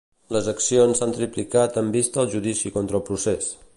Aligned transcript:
Les 0.35 0.45
accions 0.53 0.95
s'han 1.01 1.13
triplicat 1.17 1.77
amb 1.83 1.99
vista 1.99 2.23
al 2.25 2.33
judici 2.33 2.73
contra 2.79 3.01
el 3.01 3.05
procés. 3.11 3.53